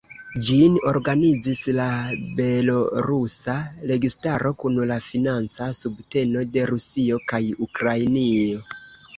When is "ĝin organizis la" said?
0.45-1.85